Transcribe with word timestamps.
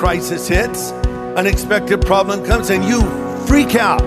Crisis 0.00 0.48
hits, 0.48 0.92
unexpected 1.36 2.00
problem 2.00 2.42
comes, 2.46 2.70
and 2.70 2.82
you 2.82 3.02
freak 3.46 3.74
out. 3.74 4.00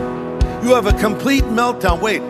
You 0.63 0.73
have 0.73 0.87
a 0.87 0.93
complete 0.93 1.43
meltdown. 1.43 2.01
Wait, 2.01 2.23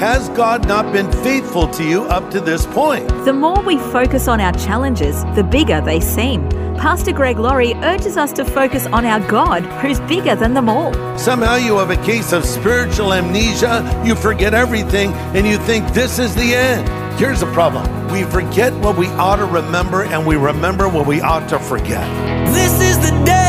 has 0.00 0.30
God 0.30 0.66
not 0.66 0.90
been 0.90 1.12
faithful 1.22 1.68
to 1.68 1.84
you 1.84 2.04
up 2.04 2.30
to 2.30 2.40
this 2.40 2.64
point? 2.68 3.06
The 3.26 3.34
more 3.34 3.62
we 3.62 3.76
focus 3.76 4.26
on 4.26 4.40
our 4.40 4.52
challenges, 4.52 5.22
the 5.34 5.44
bigger 5.44 5.82
they 5.82 6.00
seem. 6.00 6.48
Pastor 6.78 7.12
Greg 7.12 7.38
Laurie 7.38 7.74
urges 7.82 8.16
us 8.16 8.32
to 8.32 8.42
focus 8.42 8.86
on 8.86 9.04
our 9.04 9.20
God, 9.28 9.64
who's 9.82 10.00
bigger 10.08 10.34
than 10.34 10.54
them 10.54 10.70
all. 10.70 10.94
Somehow 11.18 11.56
you 11.56 11.76
have 11.76 11.90
a 11.90 12.02
case 12.06 12.32
of 12.32 12.46
spiritual 12.46 13.12
amnesia, 13.12 14.02
you 14.02 14.14
forget 14.14 14.54
everything, 14.54 15.12
and 15.36 15.46
you 15.46 15.58
think 15.58 15.92
this 15.92 16.18
is 16.18 16.34
the 16.34 16.54
end. 16.54 16.99
Here's 17.18 17.40
the 17.40 17.52
problem 17.52 18.10
we 18.10 18.24
forget 18.24 18.72
what 18.74 18.96
we 18.96 19.06
ought 19.08 19.36
to 19.36 19.44
remember, 19.44 20.04
and 20.04 20.26
we 20.26 20.36
remember 20.36 20.88
what 20.88 21.06
we 21.06 21.20
ought 21.20 21.48
to 21.50 21.58
forget. 21.58 22.06
This 22.52 22.80
is 22.80 22.98
the 22.98 23.24
day 23.24 23.39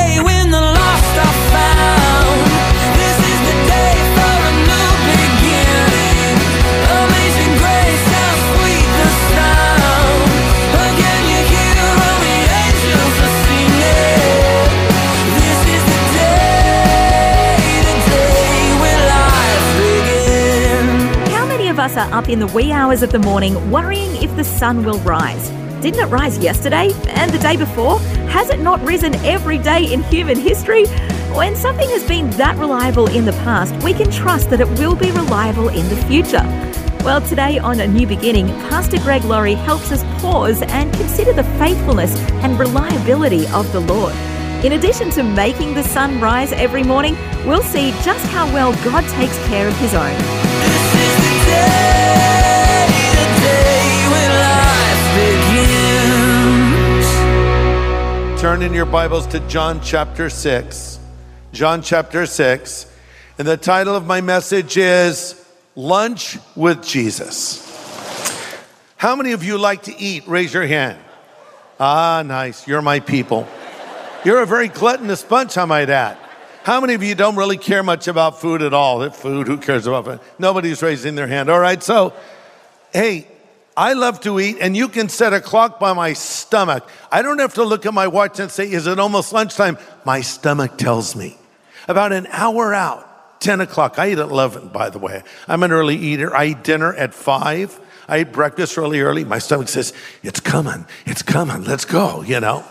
up 22.21 22.29
in 22.29 22.39
the 22.39 22.47
wee 22.47 22.71
hours 22.71 23.01
of 23.01 23.11
the 23.11 23.19
morning 23.19 23.71
worrying 23.71 24.15
if 24.21 24.35
the 24.35 24.43
sun 24.43 24.85
will 24.85 24.99
rise? 24.99 25.49
Didn't 25.81 26.01
it 26.01 26.11
rise 26.11 26.37
yesterday 26.37 26.91
and 27.07 27.31
the 27.31 27.39
day 27.39 27.57
before? 27.57 27.99
Has 28.29 28.49
it 28.49 28.59
not 28.59 28.79
risen 28.81 29.15
every 29.25 29.57
day 29.57 29.91
in 29.91 30.03
human 30.03 30.37
history? 30.37 30.85
When 31.35 31.55
something 31.55 31.89
has 31.89 32.07
been 32.07 32.29
that 32.31 32.57
reliable 32.57 33.07
in 33.07 33.25
the 33.25 33.31
past, 33.43 33.73
we 33.83 33.93
can 33.93 34.11
trust 34.11 34.51
that 34.51 34.61
it 34.61 34.67
will 34.79 34.95
be 34.95 35.09
reliable 35.11 35.69
in 35.69 35.87
the 35.89 35.95
future. 36.05 36.43
Well, 37.03 37.21
today 37.21 37.57
on 37.57 37.79
A 37.79 37.87
New 37.87 38.05
Beginning, 38.05 38.47
Pastor 38.69 38.99
Greg 38.99 39.23
Laurie 39.23 39.55
helps 39.55 39.91
us 39.91 40.03
pause 40.21 40.61
and 40.61 40.93
consider 40.93 41.33
the 41.33 41.45
faithfulness 41.57 42.15
and 42.43 42.59
reliability 42.59 43.47
of 43.47 43.71
the 43.71 43.79
Lord. 43.79 44.13
In 44.63 44.73
addition 44.73 45.09
to 45.11 45.23
making 45.23 45.73
the 45.73 45.83
sun 45.83 46.21
rise 46.21 46.51
every 46.51 46.83
morning, 46.83 47.15
we'll 47.47 47.63
see 47.63 47.91
just 48.03 48.25
how 48.27 48.45
well 48.53 48.73
God 48.83 49.03
takes 49.15 49.37
care 49.47 49.67
of 49.67 49.77
his 49.77 49.95
own. 49.95 51.30
Turn 58.41 58.63
in 58.63 58.73
your 58.73 58.87
Bibles 58.87 59.27
to 59.27 59.39
John 59.41 59.81
chapter 59.83 60.27
6. 60.27 60.99
John 61.53 61.83
chapter 61.83 62.25
6. 62.25 62.91
And 63.37 63.47
the 63.47 63.55
title 63.55 63.95
of 63.95 64.07
my 64.07 64.19
message 64.21 64.77
is 64.77 65.45
Lunch 65.75 66.39
with 66.55 66.83
Jesus. 66.83 67.61
How 68.97 69.15
many 69.15 69.33
of 69.33 69.43
you 69.43 69.59
like 69.59 69.83
to 69.83 69.95
eat? 69.95 70.27
Raise 70.27 70.55
your 70.55 70.65
hand. 70.65 70.97
Ah, 71.79 72.23
nice. 72.25 72.67
You're 72.67 72.81
my 72.81 72.99
people. 72.99 73.47
You're 74.25 74.41
a 74.41 74.47
very 74.47 74.69
gluttonous 74.69 75.21
bunch, 75.21 75.55
I 75.55 75.65
might 75.65 75.91
add. 75.91 76.17
How 76.63 76.81
many 76.81 76.95
of 76.95 77.03
you 77.03 77.13
don't 77.13 77.35
really 77.35 77.57
care 77.57 77.83
much 77.83 78.07
about 78.07 78.41
food 78.41 78.63
at 78.63 78.73
all? 78.73 79.03
If 79.03 79.13
food, 79.13 79.45
who 79.45 79.59
cares 79.59 79.85
about 79.85 80.05
food? 80.05 80.19
Nobody's 80.39 80.81
raising 80.81 81.13
their 81.13 81.27
hand. 81.27 81.47
All 81.47 81.59
right, 81.59 81.83
so, 81.83 82.11
hey, 82.91 83.27
I 83.75 83.93
love 83.93 84.19
to 84.21 84.39
eat, 84.39 84.57
and 84.59 84.75
you 84.75 84.89
can 84.89 85.07
set 85.07 85.33
a 85.33 85.39
clock 85.39 85.79
by 85.79 85.93
my 85.93 86.13
stomach. 86.13 86.87
I 87.11 87.21
don't 87.21 87.39
have 87.39 87.53
to 87.53 87.63
look 87.63 87.85
at 87.85 87.93
my 87.93 88.07
watch 88.07 88.39
and 88.39 88.51
say, 88.51 88.69
Is 88.69 88.85
it 88.87 88.99
almost 88.99 89.31
lunchtime? 89.31 89.77
My 90.05 90.21
stomach 90.21 90.77
tells 90.77 91.15
me. 91.15 91.37
About 91.87 92.11
an 92.11 92.27
hour 92.31 92.73
out, 92.73 93.39
10 93.41 93.61
o'clock. 93.61 93.97
I 93.97 94.11
eat 94.11 94.19
at 94.19 94.29
11, 94.29 94.69
by 94.69 94.89
the 94.89 94.99
way. 94.99 95.23
I'm 95.47 95.63
an 95.63 95.71
early 95.71 95.95
eater. 95.95 96.35
I 96.35 96.47
eat 96.47 96.63
dinner 96.63 96.93
at 96.93 97.13
5. 97.13 97.79
I 98.07 98.21
eat 98.21 98.31
breakfast 98.33 98.75
really 98.75 98.99
early. 98.99 99.23
My 99.23 99.39
stomach 99.39 99.69
says, 99.69 99.93
It's 100.21 100.41
coming. 100.41 100.85
It's 101.05 101.21
coming. 101.21 101.63
Let's 101.63 101.85
go, 101.85 102.23
you 102.23 102.41
know. 102.41 102.65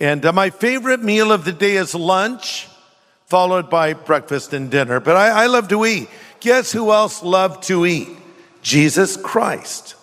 And 0.00 0.24
uh, 0.24 0.32
my 0.32 0.50
favorite 0.50 1.02
meal 1.02 1.32
of 1.32 1.44
the 1.44 1.52
day 1.52 1.76
is 1.76 1.94
lunch, 1.94 2.68
followed 3.26 3.68
by 3.68 3.92
breakfast 3.92 4.54
and 4.54 4.70
dinner. 4.70 5.00
But 5.00 5.16
I, 5.16 5.44
I 5.44 5.46
love 5.46 5.68
to 5.68 5.84
eat. 5.84 6.08
Guess 6.40 6.72
who 6.72 6.92
else 6.92 7.22
loved 7.22 7.64
to 7.64 7.84
eat? 7.84 8.08
Jesus 8.62 9.16
Christ. 9.16 9.96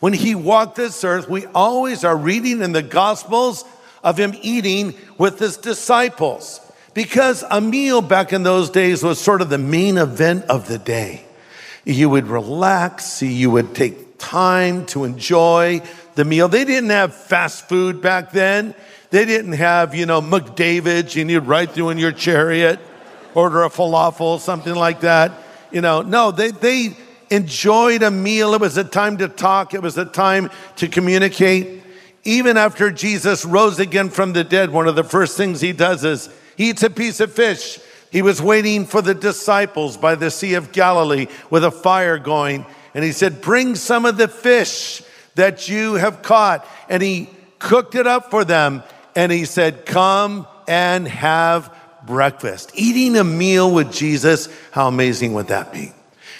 When 0.00 0.12
he 0.12 0.34
walked 0.34 0.76
this 0.76 1.02
earth, 1.04 1.28
we 1.28 1.46
always 1.46 2.04
are 2.04 2.16
reading 2.16 2.62
in 2.62 2.72
the 2.72 2.82
Gospels 2.82 3.64
of 4.02 4.18
him 4.18 4.34
eating 4.42 4.94
with 5.16 5.38
his 5.38 5.56
disciples. 5.56 6.60
Because 6.94 7.44
a 7.50 7.60
meal 7.60 8.00
back 8.00 8.32
in 8.32 8.42
those 8.42 8.70
days 8.70 9.02
was 9.02 9.20
sort 9.20 9.42
of 9.42 9.50
the 9.50 9.58
main 9.58 9.98
event 9.98 10.44
of 10.46 10.68
the 10.68 10.78
day. 10.78 11.24
You 11.84 12.10
would 12.10 12.26
relax, 12.26 13.22
you 13.22 13.50
would 13.50 13.74
take 13.74 14.18
time 14.18 14.86
to 14.86 15.04
enjoy 15.04 15.80
the 16.14 16.24
meal. 16.24 16.48
They 16.48 16.64
didn't 16.64 16.90
have 16.90 17.14
fast 17.14 17.68
food 17.68 18.00
back 18.00 18.32
then. 18.32 18.74
They 19.10 19.24
didn't 19.24 19.52
have, 19.52 19.94
you 19.94 20.06
know, 20.06 20.20
McDavid's, 20.20 21.16
and 21.16 21.16
you 21.16 21.24
need 21.24 21.46
right 21.46 21.70
through 21.70 21.90
in 21.90 21.98
your 21.98 22.12
chariot, 22.12 22.78
order 23.34 23.62
a 23.62 23.70
falafel, 23.70 24.38
something 24.38 24.74
like 24.74 25.00
that. 25.00 25.32
You 25.70 25.80
know, 25.80 26.02
no, 26.02 26.30
they, 26.30 26.50
they 26.50 26.96
enjoyed 27.30 28.02
a 28.02 28.10
meal. 28.10 28.54
It 28.54 28.60
was 28.60 28.76
a 28.76 28.84
time 28.84 29.18
to 29.18 29.28
talk, 29.28 29.74
it 29.74 29.82
was 29.82 29.98
a 29.98 30.04
time 30.04 30.50
to 30.76 30.88
communicate. 30.88 31.82
Even 32.24 32.56
after 32.56 32.90
Jesus 32.90 33.44
rose 33.44 33.78
again 33.78 34.10
from 34.10 34.32
the 34.32 34.44
dead, 34.44 34.70
one 34.70 34.88
of 34.88 34.96
the 34.96 35.04
first 35.04 35.36
things 35.36 35.60
he 35.60 35.72
does 35.72 36.04
is 36.04 36.28
he 36.56 36.70
eats 36.70 36.82
a 36.82 36.90
piece 36.90 37.20
of 37.20 37.32
fish. 37.32 37.78
He 38.10 38.22
was 38.22 38.40
waiting 38.42 38.86
for 38.86 39.02
the 39.02 39.14
disciples 39.14 39.96
by 39.96 40.14
the 40.14 40.30
Sea 40.30 40.54
of 40.54 40.72
Galilee 40.72 41.26
with 41.50 41.64
a 41.64 41.70
fire 41.70 42.18
going. 42.18 42.66
And 42.94 43.04
he 43.04 43.12
said, 43.12 43.40
Bring 43.40 43.74
some 43.74 44.06
of 44.06 44.16
the 44.16 44.28
fish 44.28 45.02
that 45.34 45.68
you 45.68 45.94
have 45.94 46.22
caught. 46.22 46.66
And 46.88 47.02
he 47.02 47.30
cooked 47.58 47.94
it 47.94 48.06
up 48.06 48.30
for 48.30 48.44
them. 48.44 48.82
And 49.14 49.30
he 49.30 49.44
said, 49.44 49.86
Come 49.86 50.46
and 50.66 51.06
have 51.06 51.74
breakfast. 52.06 52.72
Eating 52.74 53.16
a 53.16 53.24
meal 53.24 53.72
with 53.72 53.92
Jesus, 53.92 54.48
how 54.70 54.88
amazing 54.88 55.34
would 55.34 55.48
that 55.48 55.72
be? 55.72 55.92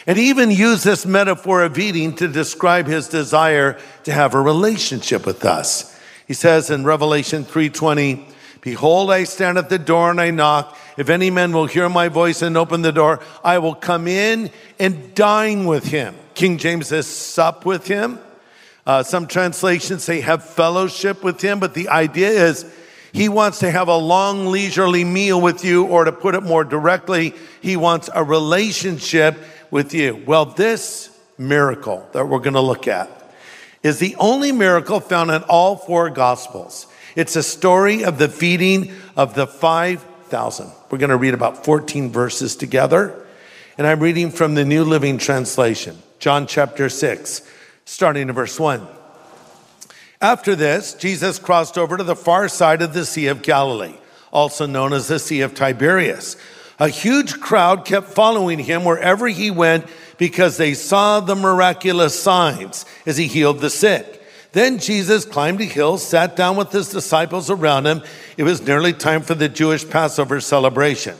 And 0.09 0.17
he 0.17 0.31
even 0.31 0.51
used 0.51 0.85
this 0.85 1.05
metaphor 1.05 1.63
of 1.63 1.79
eating 1.79 2.15
to 2.17 2.29
describe 2.29 2.87
his 2.87 3.09
desire 3.09 3.79
to 4.05 4.13
have 4.13 4.33
a 4.33 4.41
relationship 4.41 5.27
with 5.27 5.45
us. 5.45 5.95
He 6.27 6.33
says 6.33 6.71
in 6.71 6.85
Revelation 6.85 7.45
3:20, 7.45 8.25
Behold, 8.63 9.11
I 9.11 9.25
stand 9.25 9.59
at 9.59 9.69
the 9.69 9.79
door 9.79 10.11
and 10.11 10.19
I 10.19 10.31
knock. 10.31 10.75
If 10.97 11.11
any 11.11 11.31
man 11.31 11.53
will 11.53 11.67
hear 11.67 11.91
my 11.91 12.09
voice 12.09 12.41
and 12.41 12.57
open 12.57 12.81
the 12.81 12.91
door, 12.91 13.21
I 13.45 13.59
will 13.59 13.75
come 13.75 14.09
in 14.09 14.51
and 14.79 15.15
dine 15.15 15.67
with 15.67 15.85
him. 15.85 16.15
King 16.33 16.57
James 16.57 16.89
says, 16.89 17.07
sup 17.07 17.67
with 17.67 17.87
him. 17.87 18.19
Uh, 18.87 19.03
some 19.03 19.27
translations 19.27 20.05
say 20.05 20.23
have 20.23 20.43
fellowship 20.43 21.23
with 21.23 21.43
him, 21.43 21.61
but 21.61 21.75
the 21.75 21.91
idea 21.91 22.31
is 22.31 22.65
he 23.13 23.29
wants 23.29 23.59
to 23.61 23.71
have 23.71 23.89
a 23.89 23.97
long, 23.97 24.47
leisurely 24.47 25.05
meal 25.05 25.41
with 25.41 25.65
you, 25.65 25.85
or 25.85 26.05
to 26.05 26.13
put 26.13 26.35
it 26.35 26.43
more 26.43 26.65
directly, 26.65 27.35
he 27.61 27.77
wants 27.77 28.09
a 28.15 28.23
relationship 28.25 29.37
with 29.71 29.95
you. 29.95 30.23
Well, 30.27 30.45
this 30.47 31.11
miracle 31.37 32.09
that 32.13 32.27
we're 32.27 32.41
going 32.41 32.55
to 32.55 32.61
look 32.61 32.89
at 32.89 33.11
is 33.83 33.99
the 33.99 34.17
only 34.17 34.53
miracle 34.53 35.01
found 35.01 35.31
in 35.31 35.43
all 35.45 35.77
four 35.77 36.11
gospels. 36.11 36.87
It's 37.15 37.37
a 37.37 37.43
story 37.43 38.05
of 38.05 38.19
the 38.19 38.29
feeding 38.29 38.93
of 39.17 39.35
the 39.35 39.47
5,000. 39.47 40.71
We're 40.91 40.99
going 40.99 41.11
to 41.11 41.17
read 41.17 41.35
about 41.35 41.65
14 41.65 42.11
verses 42.11 42.57
together. 42.57 43.27
And 43.77 43.87
I'm 43.87 44.01
reading 44.01 44.31
from 44.31 44.55
the 44.55 44.65
New 44.65 44.85
Living 44.85 45.19
Translation, 45.19 45.97
John 46.19 46.47
chapter 46.47 46.89
6, 46.89 47.43
starting 47.85 48.29
in 48.29 48.35
verse 48.35 48.59
1. 48.59 48.87
After 50.21 50.57
this, 50.57 50.95
Jesus 50.95 51.39
crossed 51.39 51.79
over 51.79 51.97
to 51.97 52.03
the 52.03 52.17
far 52.17 52.49
side 52.49 52.83
of 52.83 52.93
the 52.93 53.07
Sea 53.07 53.29
of 53.29 53.43
Galilee, 53.43 53.95
also 54.33 54.67
known 54.67 54.93
as 54.93 55.07
the 55.07 55.21
Sea 55.21 55.43
of 55.43 55.55
Tiberias. 55.55 56.37
A 56.79 56.89
huge 56.89 57.41
crowd 57.41 57.85
kept 57.85 58.09
following 58.09 58.61
him 58.61 58.85
wherever 58.85 59.27
he 59.27 59.51
went 59.51 59.87
because 60.17 60.57
they 60.57 60.75
saw 60.75 61.21
the 61.21 61.35
miraculous 61.35 62.21
signs 62.21 62.85
as 63.05 63.17
he 63.17 63.27
healed 63.27 63.61
the 63.61 63.71
sick. 63.71 64.23
Then 64.53 64.79
Jesus 64.79 65.25
climbed 65.25 65.61
a 65.61 65.65
hill, 65.65 65.99
sat 65.99 66.37
down 66.37 66.57
with 66.57 66.73
his 66.73 66.91
disciples 66.91 67.51
around 67.51 67.87
him. 67.87 68.03
It 68.37 68.45
was 68.45 68.63
nearly 68.63 68.93
time 68.93 69.23
for 69.23 69.35
the 69.35 69.49
Jewish 69.49 69.89
Passover 69.89 70.41
celebration. 70.41 71.17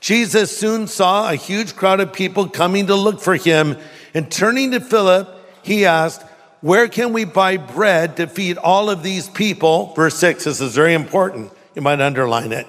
Jesus 0.00 0.56
soon 0.56 0.86
saw 0.86 1.30
a 1.30 1.36
huge 1.36 1.76
crowd 1.76 2.00
of 2.00 2.12
people 2.12 2.48
coming 2.48 2.86
to 2.86 2.94
look 2.94 3.20
for 3.20 3.36
him, 3.36 3.76
and 4.14 4.30
turning 4.30 4.70
to 4.70 4.80
Philip, 4.80 5.28
he 5.62 5.84
asked, 5.84 6.22
Where 6.62 6.88
can 6.88 7.12
we 7.12 7.24
buy 7.24 7.58
bread 7.58 8.16
to 8.16 8.26
feed 8.26 8.56
all 8.56 8.88
of 8.88 9.02
these 9.02 9.28
people? 9.28 9.92
Verse 9.94 10.16
6, 10.16 10.44
this 10.44 10.60
is 10.60 10.74
very 10.74 10.94
important. 10.94 11.52
You 11.74 11.82
might 11.82 12.00
underline 12.00 12.52
it. 12.52 12.66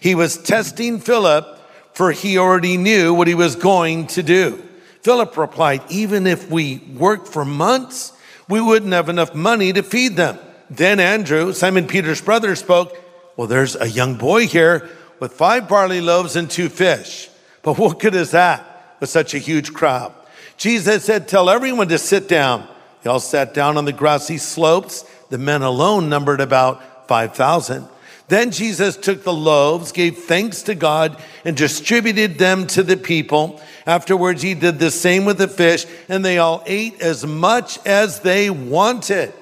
He 0.00 0.14
was 0.14 0.36
testing 0.36 1.00
Philip, 1.00 1.53
for 1.94 2.12
he 2.12 2.38
already 2.38 2.76
knew 2.76 3.14
what 3.14 3.28
he 3.28 3.34
was 3.34 3.56
going 3.56 4.06
to 4.08 4.22
do. 4.22 4.62
Philip 5.02 5.36
replied, 5.36 5.82
Even 5.88 6.26
if 6.26 6.50
we 6.50 6.78
worked 6.78 7.28
for 7.28 7.44
months, 7.44 8.12
we 8.48 8.60
wouldn't 8.60 8.92
have 8.92 9.08
enough 9.08 9.34
money 9.34 9.72
to 9.72 9.82
feed 9.82 10.16
them. 10.16 10.38
Then 10.68 10.98
Andrew, 10.98 11.52
Simon 11.52 11.86
Peter's 11.86 12.20
brother, 12.20 12.56
spoke, 12.56 12.96
Well, 13.36 13.46
there's 13.46 13.76
a 13.76 13.88
young 13.88 14.16
boy 14.16 14.46
here 14.46 14.88
with 15.20 15.32
five 15.32 15.68
barley 15.68 16.00
loaves 16.00 16.36
and 16.36 16.50
two 16.50 16.68
fish. 16.68 17.30
But 17.62 17.78
what 17.78 18.00
good 18.00 18.14
is 18.14 18.32
that 18.32 18.96
with 19.00 19.08
such 19.08 19.34
a 19.34 19.38
huge 19.38 19.72
crowd? 19.72 20.12
Jesus 20.56 21.04
said, 21.04 21.28
Tell 21.28 21.48
everyone 21.48 21.88
to 21.88 21.98
sit 21.98 22.28
down. 22.28 22.66
They 23.02 23.10
all 23.10 23.20
sat 23.20 23.54
down 23.54 23.76
on 23.76 23.84
the 23.84 23.92
grassy 23.92 24.38
slopes. 24.38 25.04
The 25.30 25.38
men 25.38 25.62
alone 25.62 26.08
numbered 26.08 26.40
about 26.40 27.08
5,000. 27.08 27.86
Then 28.28 28.50
Jesus 28.50 28.96
took 28.96 29.22
the 29.22 29.32
loaves, 29.32 29.92
gave 29.92 30.18
thanks 30.18 30.62
to 30.62 30.74
God, 30.74 31.20
and 31.44 31.56
distributed 31.56 32.38
them 32.38 32.66
to 32.68 32.82
the 32.82 32.96
people. 32.96 33.60
Afterwards, 33.86 34.40
he 34.40 34.54
did 34.54 34.78
the 34.78 34.90
same 34.90 35.24
with 35.24 35.38
the 35.38 35.48
fish, 35.48 35.84
and 36.08 36.24
they 36.24 36.38
all 36.38 36.62
ate 36.66 37.00
as 37.02 37.26
much 37.26 37.78
as 37.86 38.20
they 38.20 38.48
wanted. 38.48 39.32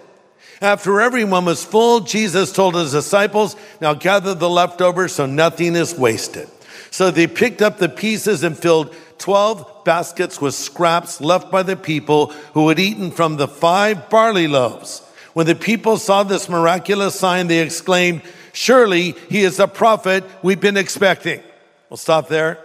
After 0.60 1.00
everyone 1.00 1.44
was 1.44 1.64
full, 1.64 2.00
Jesus 2.00 2.52
told 2.52 2.74
his 2.74 2.92
disciples, 2.92 3.56
Now 3.80 3.94
gather 3.94 4.34
the 4.34 4.50
leftovers 4.50 5.14
so 5.14 5.26
nothing 5.26 5.74
is 5.74 5.96
wasted. 5.96 6.48
So 6.90 7.10
they 7.10 7.26
picked 7.26 7.62
up 7.62 7.78
the 7.78 7.88
pieces 7.88 8.44
and 8.44 8.56
filled 8.56 8.94
12 9.18 9.84
baskets 9.84 10.40
with 10.40 10.54
scraps 10.54 11.20
left 11.20 11.50
by 11.50 11.62
the 11.62 11.76
people 11.76 12.26
who 12.54 12.68
had 12.68 12.78
eaten 12.78 13.10
from 13.10 13.36
the 13.36 13.48
five 13.48 14.10
barley 14.10 14.46
loaves. 14.46 15.00
When 15.32 15.46
the 15.46 15.54
people 15.54 15.96
saw 15.96 16.22
this 16.22 16.48
miraculous 16.48 17.18
sign, 17.18 17.46
they 17.46 17.60
exclaimed, 17.60 18.22
Surely 18.52 19.12
he 19.28 19.42
is 19.42 19.56
the 19.56 19.66
prophet 19.66 20.24
we've 20.42 20.60
been 20.60 20.76
expecting. 20.76 21.42
We'll 21.88 21.96
stop 21.96 22.28
there. 22.28 22.58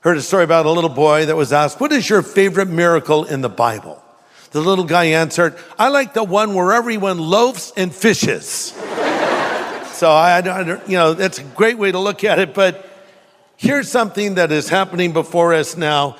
Heard 0.00 0.16
a 0.16 0.22
story 0.22 0.44
about 0.44 0.66
a 0.66 0.70
little 0.70 0.90
boy 0.90 1.26
that 1.26 1.36
was 1.36 1.52
asked, 1.52 1.80
What 1.80 1.92
is 1.92 2.08
your 2.08 2.22
favorite 2.22 2.68
miracle 2.68 3.24
in 3.24 3.40
the 3.40 3.48
Bible? 3.48 4.02
The 4.50 4.60
little 4.60 4.84
guy 4.84 5.04
answered, 5.04 5.56
I 5.78 5.88
like 5.88 6.12
the 6.12 6.24
one 6.24 6.54
where 6.54 6.72
everyone 6.72 7.18
loafs 7.18 7.72
and 7.76 7.94
fishes. 7.94 8.46
so 9.92 10.10
I, 10.10 10.40
I, 10.44 10.86
you 10.86 10.96
know, 10.96 11.14
that's 11.14 11.38
a 11.38 11.44
great 11.44 11.78
way 11.78 11.90
to 11.90 11.98
look 11.98 12.22
at 12.22 12.38
it. 12.38 12.52
But 12.52 12.86
here's 13.56 13.88
something 13.88 14.34
that 14.34 14.52
is 14.52 14.68
happening 14.68 15.12
before 15.12 15.54
us 15.54 15.76
now. 15.76 16.16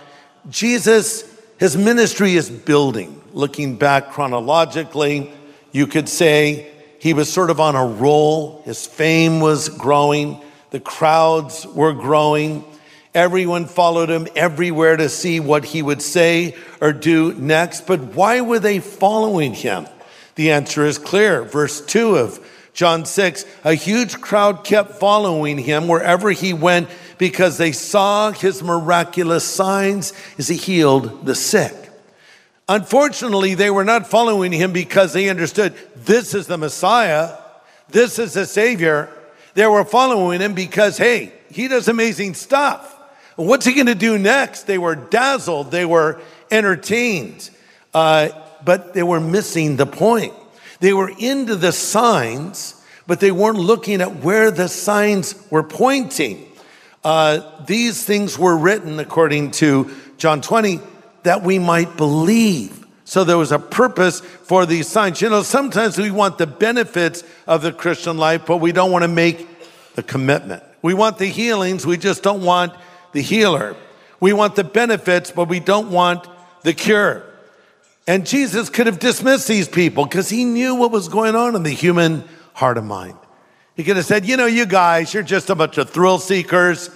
Jesus, 0.49 1.31
his 1.59 1.77
ministry 1.77 2.35
is 2.35 2.49
building. 2.49 3.21
Looking 3.33 3.77
back 3.77 4.13
chronologically, 4.13 5.31
you 5.73 5.87
could 5.87 6.09
say 6.09 6.72
he 7.03 7.15
was 7.15 7.33
sort 7.33 7.51
of 7.51 7.59
on 7.59 7.75
a 7.75 7.85
roll. 7.85 8.63
His 8.65 8.87
fame 8.87 9.41
was 9.41 9.69
growing. 9.69 10.41
The 10.71 10.79
crowds 10.79 11.67
were 11.67 11.93
growing. 11.93 12.65
Everyone 13.13 13.67
followed 13.67 14.09
him 14.09 14.29
everywhere 14.37 14.97
to 14.97 15.09
see 15.09 15.41
what 15.41 15.65
he 15.65 15.83
would 15.83 16.01
say 16.01 16.55
or 16.81 16.93
do 16.93 17.35
next. 17.35 17.89
But 17.89 18.15
why 18.15 18.41
were 18.41 18.61
they 18.61 18.79
following 18.79 19.53
him? 19.53 19.89
The 20.37 20.53
answer 20.53 20.87
is 20.87 20.97
clear. 20.97 21.43
Verse 21.43 21.85
2 21.85 22.19
of 22.19 22.39
John 22.73 23.05
6 23.05 23.47
A 23.65 23.75
huge 23.75 24.21
crowd 24.21 24.63
kept 24.63 24.93
following 24.93 25.59
him 25.59 25.89
wherever 25.89 26.31
he 26.31 26.53
went 26.53 26.89
because 27.19 27.59
they 27.59 27.73
saw 27.73 28.31
his 28.31 28.63
miraculous 28.63 29.43
signs 29.43 30.13
as 30.39 30.47
he 30.47 30.57
healed 30.57 31.27
the 31.27 31.35
sick. 31.35 31.82
Unfortunately, 32.69 33.55
they 33.55 33.71
were 33.71 33.85
not 33.85 34.07
following 34.07 34.53
him 34.53 34.73
because 34.73 35.13
they 35.13 35.29
understood 35.29 35.75
this 35.97 36.35
is 36.35 36.47
the 36.47 36.57
Messiah, 36.57 37.37
this 37.89 38.19
is 38.19 38.35
the 38.35 38.47
Savior. 38.47 39.09
They 39.55 39.67
were 39.67 39.85
following 39.85 40.41
him 40.41 40.55
because, 40.55 40.97
hey, 40.97 41.33
he 41.51 41.69
does 41.69 41.89
amazing 41.89 42.35
stuff. 42.35 42.89
What's 43.37 43.67
he 43.67 43.75
going 43.75 43.87
to 43.87 43.95
do 43.95 44.19
next? 44.19 44.63
They 44.63 44.79
were 44.79 44.95
dazzled, 44.95 45.71
they 45.71 45.85
were 45.85 46.21
entertained, 46.51 47.51
uh, 47.93 48.29
but 48.65 48.95
they 48.95 49.03
were 49.03 49.21
missing 49.21 49.77
the 49.77 49.87
point. 49.87 50.35
They 50.81 50.93
were 50.93 51.13
into 51.19 51.57
the 51.57 51.73
signs, 51.73 52.83
but 53.07 53.21
they 53.21 53.33
weren't 53.33 53.59
looking 53.59 54.01
at 54.01 54.17
where 54.17 54.51
the 54.51 54.69
signs 54.69 55.35
were 55.51 55.63
pointing. 55.63 56.51
Uh, 57.05 57.65
these 57.67 58.05
things 58.05 58.39
were 58.39 58.57
written, 58.57 59.01
according 59.01 59.53
to 59.53 59.91
John 60.19 60.41
20, 60.41 60.81
that 61.23 61.43
we 61.43 61.59
might 61.59 61.97
believe. 61.97 62.87
So 63.05 63.25
there 63.25 63.39
was 63.39 63.53
a 63.53 63.59
purpose 63.59 64.21
for 64.21 64.65
these 64.65 64.89
signs. 64.89 65.21
You 65.21 65.29
know, 65.29 65.43
sometimes 65.43 65.99
we 65.99 66.11
want 66.11 66.39
the 66.39 66.47
benefits 66.47 67.25
of 67.47 67.63
the 67.63 67.73
Christian 67.73 68.17
life, 68.17 68.47
but 68.47 68.59
we 68.59 68.73
don't 68.73 68.91
want 68.91 69.03
to 69.03 69.09
make 69.09 69.47
the 69.95 70.03
commitment. 70.03 70.63
We 70.81 70.95
want 70.95 71.19
the 71.19 71.27
healings, 71.27 71.87
we 71.87 71.97
just 71.97 72.23
don't 72.23 72.43
want 72.43 72.73
the 73.13 73.21
healer. 73.21 73.77
We 74.21 74.33
want 74.33 74.55
the 74.55 74.65
benefits, 74.65 75.31
but 75.31 75.49
we 75.49 75.61
don't 75.61 75.91
want 75.91 76.29
the 76.63 76.73
cure. 76.73 77.25
And 78.07 78.27
Jesus 78.27 78.69
could 78.69 78.87
have 78.87 78.99
dismissed 78.99 79.49
these 79.49 79.69
people 79.69 80.05
because 80.05 80.29
he 80.29 80.45
knew 80.45 80.75
what 80.75 80.91
was 80.91 81.09
going 81.09 81.35
on 81.35 81.55
in 81.55 81.63
the 81.63 81.71
human 81.71 82.25
heart 82.55 82.79
and 82.79 82.87
mind. 82.87 83.17
He 83.77 83.85
could 83.85 83.97
have 83.97 84.07
said, 84.07 84.27
You 84.27 84.37
know, 84.37 84.47
you 84.47 84.67
guys, 84.67 85.15
you're 85.15 85.23
just 85.23 85.51
a 85.51 85.55
bunch 85.55 85.79
of 85.79 85.91
thrill 85.91 86.19
seekers. 86.19 86.91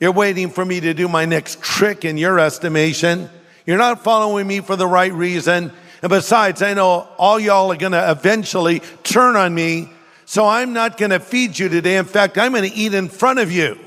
You're 0.00 0.12
waiting 0.12 0.50
for 0.50 0.64
me 0.64 0.80
to 0.80 0.92
do 0.92 1.08
my 1.08 1.24
next 1.24 1.62
trick 1.62 2.04
in 2.04 2.18
your 2.18 2.38
estimation. 2.38 3.30
You're 3.66 3.78
not 3.78 4.04
following 4.04 4.46
me 4.46 4.60
for 4.60 4.76
the 4.76 4.86
right 4.86 5.12
reason. 5.12 5.72
And 6.00 6.10
besides, 6.10 6.62
I 6.62 6.74
know 6.74 7.08
all 7.18 7.40
y'all 7.40 7.72
are 7.72 7.76
going 7.76 7.92
to 7.92 8.10
eventually 8.10 8.80
turn 9.02 9.34
on 9.34 9.54
me. 9.54 9.90
So 10.24 10.46
I'm 10.46 10.72
not 10.72 10.96
going 10.96 11.10
to 11.10 11.20
feed 11.20 11.58
you 11.58 11.68
today. 11.68 11.96
In 11.96 12.04
fact, 12.04 12.38
I'm 12.38 12.52
going 12.52 12.68
to 12.68 12.76
eat 12.76 12.94
in 12.94 13.08
front 13.08 13.40
of 13.40 13.50
you. 13.50 13.78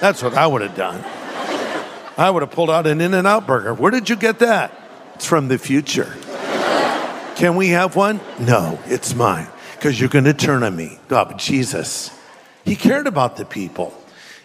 That's 0.00 0.22
what 0.22 0.34
I 0.34 0.46
would 0.46 0.62
have 0.62 0.74
done. 0.74 1.04
I 2.18 2.30
would 2.30 2.42
have 2.42 2.50
pulled 2.50 2.70
out 2.70 2.86
an 2.86 3.00
In 3.00 3.12
N 3.12 3.26
Out 3.26 3.46
burger. 3.46 3.74
Where 3.74 3.90
did 3.90 4.08
you 4.08 4.16
get 4.16 4.38
that? 4.38 4.72
It's 5.14 5.26
from 5.26 5.48
the 5.48 5.58
future. 5.58 6.14
Can 7.36 7.56
we 7.56 7.68
have 7.68 7.96
one? 7.96 8.20
No, 8.38 8.78
it's 8.86 9.14
mine 9.14 9.48
because 9.74 10.00
you're 10.00 10.08
going 10.08 10.24
to 10.24 10.32
turn 10.32 10.62
on 10.62 10.74
me. 10.74 10.98
God, 11.08 11.28
but 11.28 11.38
Jesus, 11.38 12.10
he 12.64 12.76
cared 12.76 13.06
about 13.06 13.36
the 13.36 13.44
people. 13.44 13.92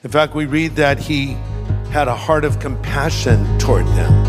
In 0.03 0.09
fact, 0.09 0.35
we 0.35 0.45
read 0.45 0.75
that 0.75 0.99
he 0.99 1.37
had 1.91 2.09
a 2.09 2.15
heart 2.15 2.43
of 2.43 2.59
compassion 2.59 3.57
toward 3.59 3.85
them. 3.87 4.20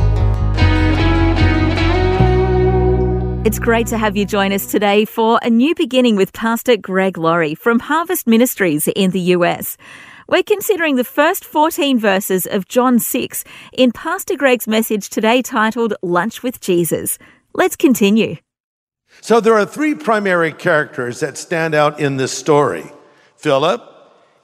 It's 3.44 3.58
great 3.58 3.88
to 3.88 3.99
have 3.99 4.16
you 4.16 4.25
join 4.25 4.52
us 4.52 4.66
today 4.66 5.04
for 5.04 5.40
a 5.42 5.50
new 5.50 5.75
beginning 5.75 6.14
with 6.14 6.32
Pastor 6.32 6.76
Greg 6.76 7.18
Laurie 7.18 7.56
from 7.56 7.80
Harvest 7.80 8.28
Ministries 8.28 8.87
in 8.94 9.11
the 9.11 9.34
US. 9.34 9.76
We're 10.28 10.44
considering 10.44 10.94
the 10.94 11.02
first 11.02 11.44
14 11.44 11.99
verses 11.99 12.46
of 12.46 12.68
John 12.68 13.00
6 13.00 13.42
in 13.72 13.90
Pastor 13.90 14.37
Greg's 14.37 14.68
message 14.68 15.11
today 15.11 15.42
titled 15.42 15.94
Lunch 16.02 16.44
with 16.44 16.61
Jesus. 16.61 17.18
Let's 17.52 17.75
continue. 17.75 18.37
So 19.20 19.40
there 19.40 19.54
are 19.54 19.66
three 19.66 19.96
primary 19.96 20.52
characters 20.52 21.18
that 21.18 21.37
stand 21.37 21.75
out 21.75 21.99
in 21.99 22.18
this 22.18 22.30
story 22.32 22.92
Philip, 23.38 23.82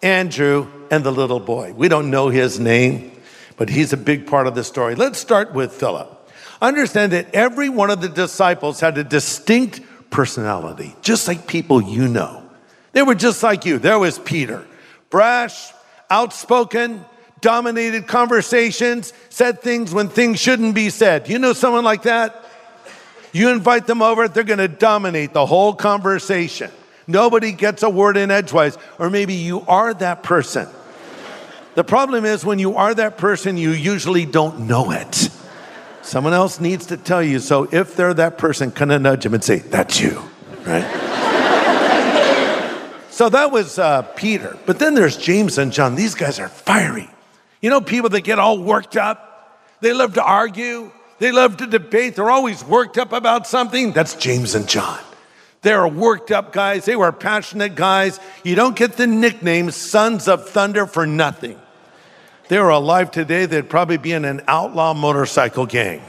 Andrew, 0.03 0.67
and 0.91 1.05
the 1.05 1.13
little 1.13 1.39
boy. 1.39 1.73
We 1.73 1.87
don't 1.87 2.11
know 2.11 2.31
his 2.31 2.59
name, 2.59 3.13
but 3.57 3.69
he's 3.69 3.93
a 3.93 3.97
big 3.97 4.27
part 4.27 4.49
of 4.49 4.57
the 4.57 4.65
story. 4.65 4.97
Let's 4.97 5.21
start 5.21 5.55
with 5.55 5.73
Philip. 5.73 6.18
Understand 6.61 7.13
that 7.13 7.35
every 7.35 7.69
one 7.69 7.91
of 7.91 8.01
the 8.01 8.09
disciples 8.09 8.81
had 8.81 8.99
a 8.99 9.05
distinct 9.05 9.81
personality, 10.11 10.95
just 11.03 11.29
like 11.29 11.47
people 11.47 11.81
you 11.81 12.09
know. 12.09 12.43
They 12.93 13.03
were 13.03 13.15
just 13.15 13.43
like 13.43 13.65
you. 13.65 13.79
There 13.79 13.99
was 13.99 14.19
Peter, 14.19 14.67
brash, 15.11 15.73
outspoken, 16.11 17.05
dominated 17.41 18.07
conversations, 18.07 19.13
said 19.31 19.61
things 19.61 19.95
when 19.95 20.09
things 20.09 20.41
shouldn't 20.41 20.75
be 20.75 20.91
said. 20.91 21.29
You 21.29 21.39
know 21.39 21.53
someone 21.53 21.85
like 21.85 22.03
that? 22.03 22.45
You 23.33 23.51
invite 23.51 23.87
them 23.87 24.03
over, 24.03 24.27
they're 24.27 24.43
going 24.43 24.59
to 24.59 24.69
dominate 24.69 25.33
the 25.33 25.47
whole 25.47 25.75
conversation. 25.75 26.71
Nobody 27.07 27.53
gets 27.53 27.83
a 27.83 27.91
word 27.91 28.17
in 28.17 28.31
edgewise, 28.31 28.77
or 28.99 29.11
maybe 29.11 29.35
you 29.35 29.61
are 29.69 29.95
that 29.95 30.23
person. 30.23 30.69
The 31.75 31.85
problem 31.85 32.25
is 32.25 32.45
when 32.45 32.59
you 32.59 32.77
are 32.77 32.93
that 32.95 33.19
person, 33.19 33.57
you 33.57 33.71
usually 33.71 34.27
don't 34.27 34.67
know 34.67 34.91
it. 34.91 35.29
Someone 36.09 36.33
else 36.33 36.59
needs 36.59 36.87
to 36.87 36.97
tell 36.97 37.23
you. 37.23 37.39
So 37.39 37.69
if 37.71 37.95
they're 37.95 38.15
that 38.15 38.39
person, 38.39 38.71
kind 38.71 38.91
of 38.93 39.03
nudge 39.03 39.25
them 39.25 39.35
and 39.35 39.45
say, 39.45 39.59
That's 39.59 40.01
you, 40.01 40.23
right? 40.65 40.81
so 43.11 43.29
that 43.29 43.53
was 43.53 43.79
uh, 43.79 44.01
Peter. 44.17 44.57
But 44.65 44.79
then 44.79 44.95
there's 44.95 45.19
James 45.19 45.59
and 45.59 45.71
John. 45.71 45.97
These 45.97 46.15
guys 46.15 46.41
are 46.41 46.49
fiery. 46.49 47.11
You 47.61 47.69
know, 47.69 47.83
people 47.83 48.09
that 48.09 48.23
get 48.23 48.39
all 48.39 48.59
worked 48.59 48.97
up, 48.97 49.61
they 49.83 49.93
love 49.93 50.15
to 50.15 50.25
argue, 50.25 50.91
they 51.19 51.31
love 51.31 51.59
to 51.59 51.67
debate, 51.67 52.17
they're 52.17 52.31
always 52.31 52.65
worked 52.65 52.97
up 52.97 53.13
about 53.13 53.47
something. 53.47 53.93
That's 53.93 54.15
James 54.15 54.55
and 54.55 54.67
John. 54.67 55.01
They 55.61 55.75
were 55.75 55.89
worked 55.89 56.31
up 56.31 56.55
guys. 56.55 56.87
They 56.87 56.97
were 56.97 57.13
passionate 57.13 57.75
guys. 57.75 58.19
You 58.45 58.55
don't 58.55 58.77
get 58.77 58.93
the 58.93 59.07
nickname 59.07 59.71
Sons 59.73 60.27
of 60.27 60.49
Thunder 60.49 60.87
for 60.87 61.07
nothing. 61.07 61.61
They 62.49 62.59
were 62.59 62.71
alive 62.71 63.11
today, 63.11 63.47
they'd 63.47 63.69
probably 63.69 63.99
be 63.99 64.13
in 64.13 64.25
an 64.25 64.43
outlaw 64.49 64.95
motorcycle 64.95 65.67
gang. 65.67 66.03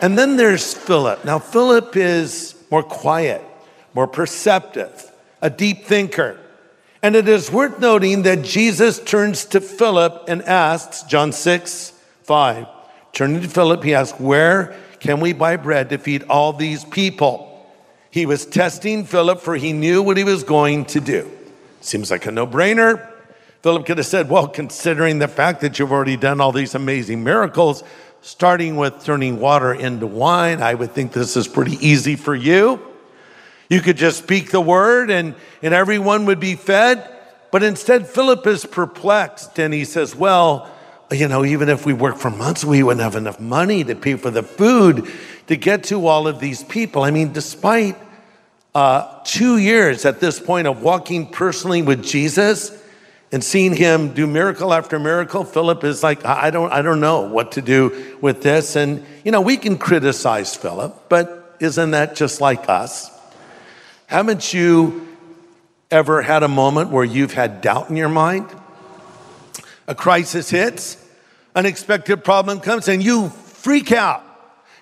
And 0.00 0.18
then 0.18 0.36
there's 0.36 0.74
Philip. 0.74 1.24
Now, 1.24 1.38
Philip 1.38 1.96
is 1.96 2.54
more 2.70 2.82
quiet, 2.82 3.42
more 3.94 4.06
perceptive, 4.06 5.10
a 5.40 5.50
deep 5.50 5.84
thinker. 5.84 6.38
And 7.02 7.14
it 7.14 7.28
is 7.28 7.52
worth 7.52 7.78
noting 7.78 8.22
that 8.22 8.42
Jesus 8.42 8.98
turns 8.98 9.44
to 9.46 9.60
Philip 9.60 10.24
and 10.28 10.42
asks, 10.42 11.02
John 11.02 11.32
6, 11.32 11.92
5, 12.22 12.66
turning 13.12 13.42
to 13.42 13.48
Philip, 13.48 13.84
he 13.84 13.94
asks, 13.94 14.18
Where 14.18 14.74
can 15.00 15.20
we 15.20 15.34
buy 15.34 15.56
bread 15.56 15.90
to 15.90 15.98
feed 15.98 16.24
all 16.24 16.54
these 16.54 16.84
people? 16.84 17.50
He 18.10 18.26
was 18.26 18.46
testing 18.46 19.04
Philip, 19.04 19.40
for 19.40 19.56
he 19.56 19.72
knew 19.72 20.02
what 20.02 20.16
he 20.16 20.24
was 20.24 20.44
going 20.44 20.86
to 20.86 21.00
do. 21.00 21.30
Seems 21.80 22.10
like 22.10 22.24
a 22.26 22.32
no 22.32 22.46
brainer. 22.46 23.13
Philip 23.64 23.86
could 23.86 23.96
have 23.96 24.06
said, 24.06 24.28
Well, 24.28 24.46
considering 24.46 25.20
the 25.20 25.26
fact 25.26 25.62
that 25.62 25.78
you've 25.78 25.90
already 25.90 26.18
done 26.18 26.38
all 26.38 26.52
these 26.52 26.74
amazing 26.74 27.24
miracles, 27.24 27.82
starting 28.20 28.76
with 28.76 29.02
turning 29.02 29.40
water 29.40 29.72
into 29.72 30.06
wine, 30.06 30.60
I 30.60 30.74
would 30.74 30.92
think 30.92 31.12
this 31.12 31.34
is 31.34 31.48
pretty 31.48 31.78
easy 31.80 32.14
for 32.14 32.34
you. 32.34 32.78
You 33.70 33.80
could 33.80 33.96
just 33.96 34.18
speak 34.18 34.50
the 34.50 34.60
word 34.60 35.10
and, 35.10 35.34
and 35.62 35.72
everyone 35.72 36.26
would 36.26 36.40
be 36.40 36.56
fed. 36.56 37.10
But 37.50 37.62
instead, 37.62 38.06
Philip 38.06 38.46
is 38.46 38.66
perplexed 38.66 39.58
and 39.58 39.72
he 39.72 39.86
says, 39.86 40.14
Well, 40.14 40.70
you 41.10 41.26
know, 41.26 41.42
even 41.42 41.70
if 41.70 41.86
we 41.86 41.94
work 41.94 42.18
for 42.18 42.28
months, 42.28 42.66
we 42.66 42.82
wouldn't 42.82 43.02
have 43.02 43.16
enough 43.16 43.40
money 43.40 43.82
to 43.82 43.94
pay 43.94 44.16
for 44.16 44.30
the 44.30 44.42
food 44.42 45.10
to 45.46 45.56
get 45.56 45.84
to 45.84 46.06
all 46.06 46.28
of 46.28 46.38
these 46.38 46.62
people. 46.62 47.02
I 47.02 47.10
mean, 47.10 47.32
despite 47.32 47.96
uh, 48.74 49.20
two 49.24 49.56
years 49.56 50.04
at 50.04 50.20
this 50.20 50.38
point 50.38 50.66
of 50.66 50.82
walking 50.82 51.30
personally 51.30 51.80
with 51.80 52.04
Jesus, 52.04 52.82
and 53.34 53.42
seeing 53.42 53.74
him 53.74 54.14
do 54.14 54.28
miracle 54.28 54.72
after 54.72 54.96
miracle, 55.00 55.42
Philip 55.42 55.82
is 55.82 56.04
like, 56.04 56.24
I 56.24 56.50
don't, 56.50 56.70
I 56.70 56.82
don't 56.82 57.00
know 57.00 57.22
what 57.22 57.50
to 57.52 57.62
do 57.62 58.16
with 58.20 58.42
this. 58.42 58.76
And, 58.76 59.04
you 59.24 59.32
know, 59.32 59.40
we 59.40 59.56
can 59.56 59.76
criticize 59.76 60.54
Philip, 60.54 61.08
but 61.08 61.56
isn't 61.58 61.90
that 61.90 62.14
just 62.14 62.40
like 62.40 62.68
us? 62.68 63.10
Haven't 64.06 64.54
you 64.54 65.08
ever 65.90 66.22
had 66.22 66.44
a 66.44 66.48
moment 66.48 66.90
where 66.90 67.02
you've 67.02 67.32
had 67.32 67.60
doubt 67.60 67.90
in 67.90 67.96
your 67.96 68.08
mind? 68.08 68.46
A 69.88 69.96
crisis 69.96 70.48
hits, 70.48 70.96
unexpected 71.56 72.22
problem 72.22 72.60
comes, 72.60 72.86
and 72.86 73.02
you 73.02 73.30
freak 73.30 73.90
out. 73.90 74.22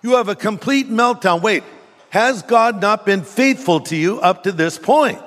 You 0.02 0.16
have 0.16 0.28
a 0.28 0.36
complete 0.36 0.90
meltdown. 0.90 1.40
Wait, 1.40 1.64
has 2.10 2.42
God 2.42 2.82
not 2.82 3.06
been 3.06 3.22
faithful 3.22 3.80
to 3.80 3.96
you 3.96 4.20
up 4.20 4.42
to 4.42 4.52
this 4.52 4.78
point? 4.78 5.22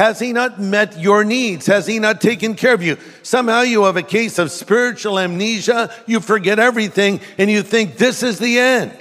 Has 0.00 0.18
he 0.18 0.32
not 0.32 0.58
met 0.58 0.98
your 0.98 1.24
needs? 1.24 1.66
Has 1.66 1.86
he 1.86 1.98
not 1.98 2.22
taken 2.22 2.54
care 2.54 2.72
of 2.72 2.82
you? 2.82 2.96
Somehow 3.22 3.60
you 3.60 3.84
have 3.84 3.98
a 3.98 4.02
case 4.02 4.38
of 4.38 4.50
spiritual 4.50 5.18
amnesia. 5.18 5.94
You 6.06 6.20
forget 6.20 6.58
everything 6.58 7.20
and 7.36 7.50
you 7.50 7.62
think 7.62 7.98
this 7.98 8.22
is 8.22 8.38
the 8.38 8.58
end. 8.58 8.92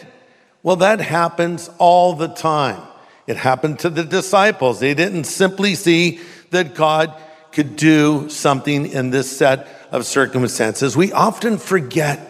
Well, 0.61 0.75
that 0.75 0.99
happens 0.99 1.69
all 1.77 2.15
the 2.15 2.27
time. 2.27 2.85
It 3.27 3.37
happened 3.37 3.79
to 3.79 3.89
the 3.89 4.03
disciples. 4.03 4.81
They 4.81 4.93
didn't 4.93 5.23
simply 5.23 5.75
see 5.75 6.19
that 6.49 6.75
God 6.75 7.15
could 7.53 7.77
do 7.77 8.27
something 8.27 8.85
in 8.85 9.09
this 9.09 9.37
set 9.37 9.69
of 9.93 10.05
circumstances. 10.05 10.97
We 10.97 11.13
often 11.13 11.59
forget 11.59 12.29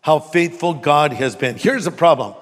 how 0.00 0.18
faithful 0.18 0.74
God 0.74 1.12
has 1.12 1.36
been. 1.36 1.54
Here's 1.54 1.84
the 1.84 1.92
problem. 1.92 2.34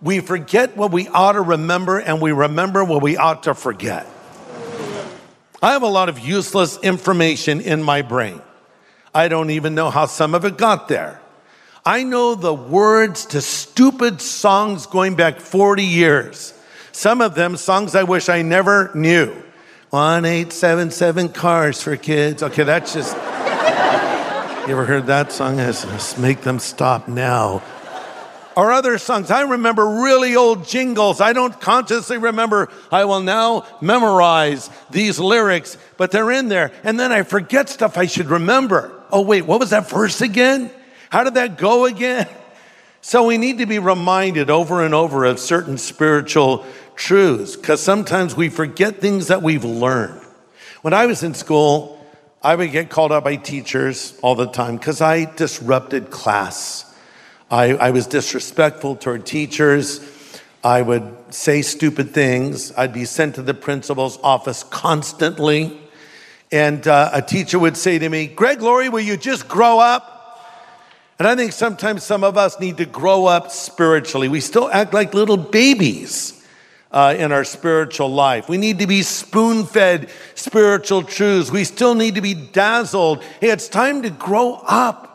We 0.00 0.20
forget 0.20 0.78
what 0.78 0.92
we 0.92 1.08
ought 1.08 1.32
to 1.32 1.42
remember 1.42 1.98
and 1.98 2.22
we 2.22 2.32
remember 2.32 2.82
what 2.84 3.02
we 3.02 3.18
ought 3.18 3.42
to 3.42 3.52
forget. 3.52 4.06
I 5.60 5.72
have 5.72 5.82
a 5.82 5.88
lot 5.88 6.08
of 6.08 6.20
useless 6.20 6.78
information 6.78 7.60
in 7.60 7.82
my 7.82 8.02
brain. 8.02 8.40
I 9.14 9.28
don't 9.28 9.50
even 9.50 9.74
know 9.74 9.90
how 9.90 10.06
some 10.06 10.34
of 10.34 10.44
it 10.44 10.56
got 10.56 10.88
there. 10.88 11.20
I 11.84 12.04
know 12.04 12.34
the 12.34 12.54
words 12.54 13.26
to 13.26 13.40
stupid 13.40 14.20
songs 14.20 14.86
going 14.86 15.16
back 15.16 15.40
40 15.40 15.82
years. 15.82 16.54
Some 16.92 17.20
of 17.20 17.34
them 17.34 17.56
songs 17.56 17.94
I 17.94 18.04
wish 18.04 18.28
I 18.28 18.42
never 18.42 18.90
knew. 18.94 19.30
1877 19.90 21.30
cars 21.30 21.82
for 21.82 21.96
kids. 21.96 22.42
Okay, 22.42 22.62
that's 22.64 22.92
just. 22.92 23.16
you 24.66 24.72
ever 24.72 24.84
heard 24.84 25.06
that 25.06 25.32
song? 25.32 25.56
Let's 25.56 26.18
make 26.18 26.42
them 26.42 26.58
stop 26.58 27.08
now 27.08 27.62
or 28.58 28.72
other 28.72 28.98
songs. 28.98 29.30
I 29.30 29.42
remember 29.42 29.86
really 29.86 30.34
old 30.34 30.66
jingles. 30.66 31.20
I 31.20 31.32
don't 31.32 31.60
consciously 31.60 32.18
remember, 32.18 32.68
I 32.90 33.04
will 33.04 33.20
now 33.20 33.64
memorize 33.80 34.68
these 34.90 35.20
lyrics, 35.20 35.78
but 35.96 36.10
they're 36.10 36.32
in 36.32 36.48
there. 36.48 36.72
And 36.82 36.98
then 36.98 37.12
I 37.12 37.22
forget 37.22 37.68
stuff 37.68 37.96
I 37.96 38.06
should 38.06 38.26
remember. 38.26 38.90
Oh, 39.12 39.20
wait, 39.20 39.42
what 39.42 39.60
was 39.60 39.70
that 39.70 39.88
verse 39.88 40.20
again? 40.20 40.72
How 41.08 41.22
did 41.22 41.34
that 41.34 41.56
go 41.56 41.86
again? 41.86 42.28
So 43.00 43.24
we 43.24 43.38
need 43.38 43.58
to 43.58 43.66
be 43.66 43.78
reminded 43.78 44.50
over 44.50 44.84
and 44.84 44.92
over 44.92 45.24
of 45.24 45.38
certain 45.38 45.78
spiritual 45.78 46.66
truths 46.96 47.54
because 47.54 47.80
sometimes 47.80 48.36
we 48.36 48.48
forget 48.48 49.00
things 49.00 49.28
that 49.28 49.40
we've 49.40 49.64
learned. 49.64 50.20
When 50.82 50.92
I 50.92 51.06
was 51.06 51.22
in 51.22 51.32
school, 51.32 52.04
I 52.42 52.56
would 52.56 52.72
get 52.72 52.90
called 52.90 53.12
up 53.12 53.22
by 53.22 53.36
teachers 53.36 54.18
all 54.20 54.34
the 54.34 54.48
time 54.48 54.76
because 54.76 55.00
I 55.00 55.26
disrupted 55.26 56.10
class. 56.10 56.87
I, 57.50 57.74
I 57.74 57.90
was 57.92 58.06
disrespectful 58.06 58.96
toward 58.96 59.24
teachers. 59.24 60.00
I 60.62 60.82
would 60.82 61.14
say 61.30 61.62
stupid 61.62 62.10
things. 62.10 62.72
I'd 62.72 62.92
be 62.92 63.06
sent 63.06 63.36
to 63.36 63.42
the 63.42 63.54
principal's 63.54 64.18
office 64.22 64.64
constantly. 64.64 65.80
And 66.52 66.86
uh, 66.86 67.10
a 67.12 67.22
teacher 67.22 67.58
would 67.58 67.76
say 67.76 67.98
to 67.98 68.08
me, 68.08 68.26
Greg 68.26 68.60
Laurie, 68.60 68.90
will 68.90 69.00
you 69.00 69.16
just 69.16 69.48
grow 69.48 69.78
up? 69.78 70.16
And 71.18 71.26
I 71.26 71.36
think 71.36 71.52
sometimes 71.52 72.02
some 72.04 72.22
of 72.22 72.36
us 72.36 72.60
need 72.60 72.76
to 72.76 72.84
grow 72.84 73.24
up 73.24 73.50
spiritually. 73.50 74.28
We 74.28 74.40
still 74.40 74.70
act 74.70 74.92
like 74.92 75.14
little 75.14 75.38
babies 75.38 76.46
uh, 76.92 77.14
in 77.18 77.32
our 77.32 77.44
spiritual 77.44 78.10
life. 78.10 78.48
We 78.48 78.58
need 78.58 78.78
to 78.80 78.86
be 78.86 79.02
spoon 79.02 79.64
fed 79.64 80.10
spiritual 80.34 81.02
truths. 81.02 81.50
We 81.50 81.64
still 81.64 81.94
need 81.94 82.14
to 82.16 82.20
be 82.20 82.34
dazzled. 82.34 83.22
Hey, 83.40 83.50
it's 83.50 83.68
time 83.68 84.02
to 84.02 84.10
grow 84.10 84.60
up 84.66 85.07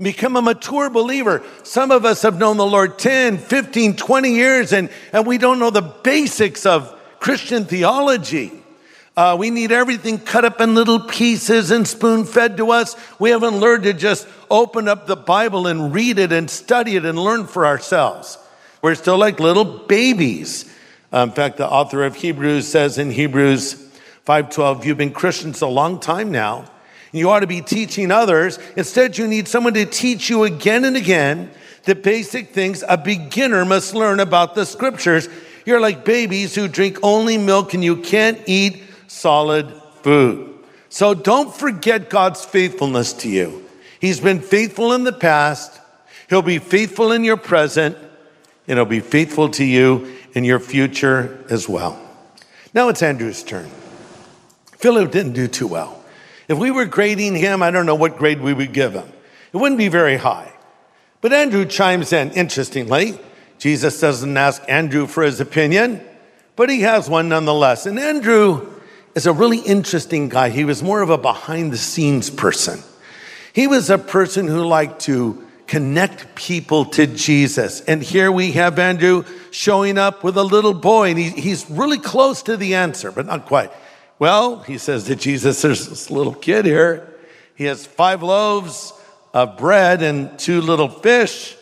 become 0.00 0.36
a 0.36 0.42
mature 0.42 0.90
believer. 0.90 1.42
Some 1.64 1.90
of 1.90 2.04
us 2.04 2.22
have 2.22 2.38
known 2.38 2.56
the 2.56 2.66
Lord 2.66 2.98
10, 2.98 3.38
15, 3.38 3.96
20 3.96 4.30
years, 4.32 4.72
and, 4.72 4.90
and 5.12 5.26
we 5.26 5.38
don't 5.38 5.58
know 5.58 5.70
the 5.70 5.82
basics 5.82 6.66
of 6.66 6.94
Christian 7.18 7.64
theology. 7.64 8.52
Uh, 9.16 9.36
we 9.36 9.50
need 9.50 9.72
everything 9.72 10.16
cut 10.16 10.44
up 10.44 10.60
in 10.60 10.76
little 10.76 11.00
pieces 11.00 11.72
and 11.72 11.88
spoon 11.88 12.24
fed 12.24 12.56
to 12.56 12.70
us. 12.70 12.94
We 13.18 13.30
haven't 13.30 13.58
learned 13.58 13.82
to 13.82 13.92
just 13.92 14.28
open 14.48 14.86
up 14.86 15.08
the 15.08 15.16
Bible 15.16 15.66
and 15.66 15.92
read 15.92 16.20
it 16.20 16.30
and 16.30 16.48
study 16.48 16.94
it 16.94 17.04
and 17.04 17.18
learn 17.18 17.48
for 17.48 17.66
ourselves. 17.66 18.38
We're 18.80 18.94
still 18.94 19.18
like 19.18 19.40
little 19.40 19.64
babies. 19.64 20.72
Uh, 21.12 21.26
in 21.28 21.32
fact, 21.32 21.56
the 21.56 21.68
author 21.68 22.04
of 22.04 22.14
Hebrews 22.14 22.68
says 22.68 22.96
in 22.96 23.10
Hebrews 23.10 23.74
5:12, 24.24 24.86
"You've 24.86 24.98
been 24.98 25.10
Christians 25.10 25.62
a 25.62 25.66
long 25.66 25.98
time 25.98 26.30
now." 26.30 26.66
You 27.12 27.30
ought 27.30 27.40
to 27.40 27.46
be 27.46 27.62
teaching 27.62 28.10
others. 28.10 28.58
Instead, 28.76 29.16
you 29.16 29.26
need 29.26 29.48
someone 29.48 29.74
to 29.74 29.86
teach 29.86 30.28
you 30.28 30.44
again 30.44 30.84
and 30.84 30.96
again 30.96 31.50
the 31.84 31.94
basic 31.94 32.50
things 32.50 32.84
a 32.86 32.98
beginner 32.98 33.64
must 33.64 33.94
learn 33.94 34.20
about 34.20 34.54
the 34.54 34.66
scriptures. 34.66 35.26
You're 35.64 35.80
like 35.80 36.04
babies 36.04 36.54
who 36.54 36.68
drink 36.68 36.98
only 37.02 37.38
milk 37.38 37.72
and 37.72 37.82
you 37.82 37.96
can't 37.96 38.38
eat 38.46 38.82
solid 39.06 39.72
food. 40.02 40.54
So 40.90 41.14
don't 41.14 41.54
forget 41.54 42.10
God's 42.10 42.44
faithfulness 42.44 43.14
to 43.14 43.30
you. 43.30 43.64
He's 44.00 44.20
been 44.20 44.40
faithful 44.40 44.92
in 44.92 45.04
the 45.04 45.12
past, 45.12 45.80
He'll 46.28 46.42
be 46.42 46.58
faithful 46.58 47.10
in 47.10 47.24
your 47.24 47.38
present, 47.38 47.96
and 48.66 48.78
He'll 48.78 48.84
be 48.84 49.00
faithful 49.00 49.48
to 49.52 49.64
you 49.64 50.14
in 50.34 50.44
your 50.44 50.60
future 50.60 51.42
as 51.48 51.70
well. 51.70 51.98
Now 52.74 52.90
it's 52.90 53.02
Andrew's 53.02 53.42
turn. 53.42 53.70
Philip 54.72 55.10
didn't 55.10 55.32
do 55.32 55.48
too 55.48 55.66
well. 55.66 55.97
If 56.48 56.58
we 56.58 56.70
were 56.70 56.86
grading 56.86 57.36
him, 57.36 57.62
I 57.62 57.70
don't 57.70 57.86
know 57.86 57.94
what 57.94 58.16
grade 58.16 58.40
we 58.40 58.54
would 58.54 58.72
give 58.72 58.94
him. 58.94 59.12
It 59.52 59.56
wouldn't 59.58 59.78
be 59.78 59.88
very 59.88 60.16
high. 60.16 60.52
But 61.20 61.32
Andrew 61.32 61.66
chimes 61.66 62.12
in, 62.12 62.30
interestingly. 62.32 63.18
Jesus 63.58 64.00
doesn't 64.00 64.36
ask 64.36 64.62
Andrew 64.68 65.06
for 65.06 65.24
his 65.24 65.40
opinion, 65.40 66.00
but 66.56 66.70
he 66.70 66.82
has 66.82 67.10
one 67.10 67.28
nonetheless. 67.28 67.86
And 67.86 67.98
Andrew 67.98 68.72
is 69.14 69.26
a 69.26 69.32
really 69.32 69.58
interesting 69.58 70.28
guy. 70.28 70.48
He 70.48 70.64
was 70.64 70.82
more 70.82 71.02
of 71.02 71.10
a 71.10 71.18
behind 71.18 71.72
the 71.72 71.76
scenes 71.76 72.30
person. 72.30 72.82
He 73.52 73.66
was 73.66 73.90
a 73.90 73.98
person 73.98 74.46
who 74.46 74.64
liked 74.64 75.00
to 75.02 75.44
connect 75.66 76.34
people 76.34 76.86
to 76.86 77.06
Jesus. 77.06 77.80
And 77.82 78.02
here 78.02 78.32
we 78.32 78.52
have 78.52 78.78
Andrew 78.78 79.24
showing 79.50 79.98
up 79.98 80.24
with 80.24 80.36
a 80.36 80.44
little 80.44 80.72
boy, 80.72 81.10
and 81.10 81.18
he, 81.18 81.30
he's 81.30 81.68
really 81.68 81.98
close 81.98 82.42
to 82.44 82.56
the 82.56 82.76
answer, 82.76 83.12
but 83.12 83.26
not 83.26 83.46
quite. 83.46 83.70
Well, 84.18 84.60
he 84.60 84.78
says 84.78 85.04
to 85.04 85.16
Jesus, 85.16 85.62
there's 85.62 85.88
this 85.88 86.10
little 86.10 86.34
kid 86.34 86.64
here. 86.64 87.12
He 87.54 87.64
has 87.64 87.86
five 87.86 88.22
loaves 88.22 88.92
of 89.32 89.56
bread 89.56 90.02
and 90.02 90.38
two 90.38 90.60
little 90.60 90.88
fish. 90.88 91.56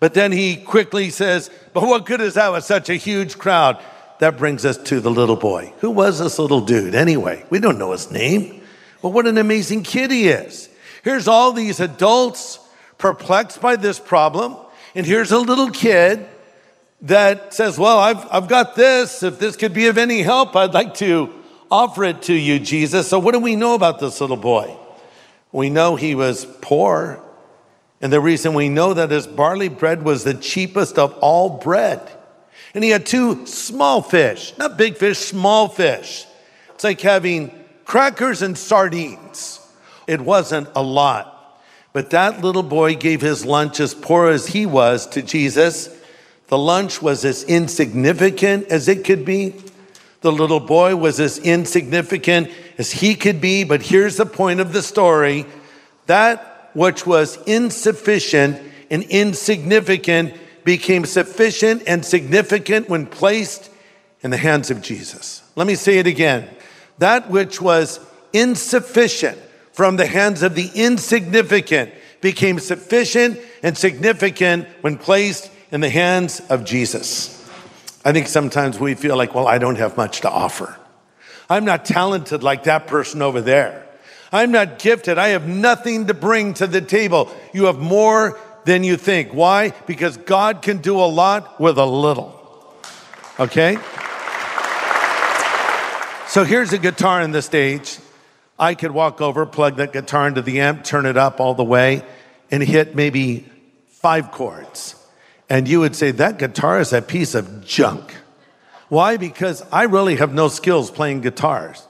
But 0.00 0.14
then 0.14 0.32
he 0.32 0.56
quickly 0.56 1.10
says, 1.10 1.50
But 1.72 1.82
what 1.82 2.06
good 2.06 2.20
is 2.20 2.34
that 2.34 2.52
with 2.52 2.64
such 2.64 2.88
a 2.88 2.94
huge 2.94 3.36
crowd? 3.38 3.82
that 4.18 4.36
brings 4.36 4.64
us 4.64 4.76
to 4.76 5.00
the 5.00 5.10
little 5.10 5.36
boy. 5.36 5.72
Who 5.78 5.90
was 5.90 6.18
this 6.18 6.38
little 6.38 6.60
dude 6.60 6.94
anyway? 6.94 7.44
We 7.50 7.60
don't 7.60 7.78
know 7.78 7.92
his 7.92 8.10
name, 8.10 8.62
but 9.00 9.10
what 9.10 9.26
an 9.26 9.38
amazing 9.38 9.84
kid 9.84 10.10
he 10.10 10.28
is. 10.28 10.68
Here's 11.02 11.28
all 11.28 11.52
these 11.52 11.80
adults 11.80 12.58
perplexed 12.98 13.60
by 13.60 13.76
this 13.76 13.98
problem, 14.00 14.56
and 14.94 15.06
here's 15.06 15.30
a 15.30 15.38
little 15.38 15.70
kid 15.70 16.26
that 17.02 17.54
says, 17.54 17.78
Well, 17.78 17.98
I've, 17.98 18.26
I've 18.30 18.48
got 18.48 18.74
this. 18.74 19.22
If 19.22 19.38
this 19.38 19.56
could 19.56 19.72
be 19.72 19.86
of 19.86 19.98
any 19.98 20.22
help, 20.22 20.56
I'd 20.56 20.74
like 20.74 20.94
to 20.94 21.32
offer 21.70 22.04
it 22.04 22.22
to 22.22 22.34
you, 22.34 22.58
Jesus. 22.58 23.08
So, 23.08 23.18
what 23.18 23.32
do 23.32 23.40
we 23.40 23.56
know 23.56 23.74
about 23.74 24.00
this 24.00 24.20
little 24.20 24.36
boy? 24.36 24.76
We 25.52 25.70
know 25.70 25.96
he 25.96 26.14
was 26.14 26.46
poor. 26.60 27.22
And 28.00 28.12
the 28.12 28.20
reason 28.20 28.54
we 28.54 28.68
know 28.68 28.94
that 28.94 29.10
is 29.10 29.26
barley 29.26 29.68
bread 29.68 30.04
was 30.04 30.22
the 30.22 30.34
cheapest 30.34 30.98
of 30.98 31.16
all 31.18 31.58
bread. 31.58 32.00
And 32.74 32.84
he 32.84 32.90
had 32.90 33.06
two 33.06 33.46
small 33.46 34.02
fish, 34.02 34.56
not 34.58 34.76
big 34.76 34.96
fish, 34.96 35.18
small 35.18 35.68
fish. 35.68 36.26
It's 36.74 36.84
like 36.84 37.00
having 37.00 37.52
crackers 37.84 38.42
and 38.42 38.56
sardines. 38.56 39.60
It 40.06 40.20
wasn't 40.20 40.68
a 40.76 40.82
lot. 40.82 41.34
But 41.92 42.10
that 42.10 42.42
little 42.42 42.62
boy 42.62 42.94
gave 42.94 43.20
his 43.20 43.44
lunch 43.44 43.80
as 43.80 43.94
poor 43.94 44.28
as 44.28 44.46
he 44.46 44.66
was 44.66 45.06
to 45.08 45.22
Jesus. 45.22 45.88
The 46.48 46.58
lunch 46.58 47.02
was 47.02 47.24
as 47.24 47.42
insignificant 47.44 48.68
as 48.68 48.88
it 48.88 49.04
could 49.04 49.24
be. 49.24 49.54
The 50.20 50.32
little 50.32 50.60
boy 50.60 50.96
was 50.96 51.20
as 51.20 51.38
insignificant 51.38 52.50
as 52.76 52.90
he 52.90 53.14
could 53.14 53.40
be. 53.40 53.64
But 53.64 53.82
here's 53.82 54.16
the 54.16 54.26
point 54.26 54.60
of 54.60 54.72
the 54.72 54.82
story 54.82 55.46
that 56.06 56.70
which 56.74 57.06
was 57.06 57.36
insufficient 57.46 58.60
and 58.90 59.02
insignificant 59.04 60.34
became 60.64 61.04
sufficient 61.04 61.82
and 61.86 62.04
significant 62.04 62.88
when 62.88 63.06
placed 63.06 63.70
in 64.22 64.30
the 64.30 64.36
hands 64.36 64.70
of 64.70 64.82
Jesus. 64.82 65.42
Let 65.56 65.66
me 65.66 65.74
say 65.74 65.98
it 65.98 66.06
again. 66.06 66.48
That 66.98 67.30
which 67.30 67.60
was 67.60 68.00
insufficient 68.32 69.38
from 69.72 69.96
the 69.96 70.06
hands 70.06 70.42
of 70.42 70.54
the 70.54 70.70
insignificant 70.74 71.92
became 72.20 72.58
sufficient 72.58 73.38
and 73.62 73.78
significant 73.78 74.66
when 74.80 74.98
placed 74.98 75.50
in 75.70 75.80
the 75.80 75.90
hands 75.90 76.40
of 76.50 76.64
Jesus. 76.64 77.37
I 78.04 78.12
think 78.12 78.28
sometimes 78.28 78.78
we 78.78 78.94
feel 78.94 79.16
like, 79.16 79.34
well, 79.34 79.46
I 79.46 79.58
don't 79.58 79.76
have 79.76 79.96
much 79.96 80.20
to 80.22 80.30
offer. 80.30 80.76
I'm 81.50 81.64
not 81.64 81.84
talented 81.84 82.42
like 82.42 82.64
that 82.64 82.86
person 82.86 83.22
over 83.22 83.40
there. 83.40 83.86
I'm 84.30 84.50
not 84.50 84.78
gifted. 84.78 85.18
I 85.18 85.28
have 85.28 85.48
nothing 85.48 86.06
to 86.06 86.14
bring 86.14 86.54
to 86.54 86.66
the 86.66 86.80
table. 86.80 87.34
You 87.52 87.64
have 87.64 87.78
more 87.78 88.38
than 88.64 88.84
you 88.84 88.96
think. 88.96 89.32
Why? 89.32 89.70
Because 89.86 90.16
God 90.18 90.60
can 90.60 90.78
do 90.78 91.00
a 91.00 91.08
lot 91.08 91.58
with 91.58 91.78
a 91.78 91.86
little. 91.86 92.34
Okay? 93.40 93.78
So 96.28 96.44
here's 96.44 96.74
a 96.74 96.78
guitar 96.78 97.22
on 97.22 97.32
the 97.32 97.40
stage. 97.40 97.98
I 98.58 98.74
could 98.74 98.90
walk 98.90 99.22
over, 99.22 99.46
plug 99.46 99.76
that 99.76 99.92
guitar 99.92 100.28
into 100.28 100.42
the 100.42 100.60
amp, 100.60 100.84
turn 100.84 101.06
it 101.06 101.16
up 101.16 101.40
all 101.40 101.54
the 101.54 101.64
way, 101.64 102.02
and 102.50 102.62
hit 102.62 102.94
maybe 102.94 103.48
five 103.88 104.30
chords. 104.30 104.94
And 105.48 105.66
you 105.66 105.80
would 105.80 105.96
say, 105.96 106.10
that 106.10 106.38
guitar 106.38 106.80
is 106.80 106.92
a 106.92 107.00
piece 107.00 107.34
of 107.34 107.64
junk. 107.64 108.14
Why? 108.88 109.16
Because 109.16 109.62
I 109.72 109.84
really 109.84 110.16
have 110.16 110.32
no 110.32 110.48
skills 110.48 110.90
playing 110.90 111.20
guitars. 111.20 111.86